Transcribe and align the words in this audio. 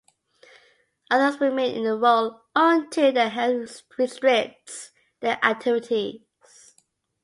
Others 1.11 1.39
remain 1.39 1.75
in 1.77 1.83
the 1.83 1.93
role 1.95 2.41
until 2.55 3.11
their 3.11 3.29
health 3.29 3.83
restricts 3.99 4.89
their 5.19 5.37
activities. 5.45 6.21